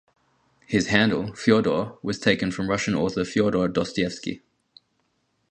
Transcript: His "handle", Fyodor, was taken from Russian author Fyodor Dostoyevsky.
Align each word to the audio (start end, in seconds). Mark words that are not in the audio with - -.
His 0.65 0.87
"handle", 0.87 1.31
Fyodor, 1.35 1.99
was 2.01 2.17
taken 2.17 2.49
from 2.49 2.71
Russian 2.71 2.95
author 2.95 3.23
Fyodor 3.23 3.67
Dostoyevsky. 3.67 4.41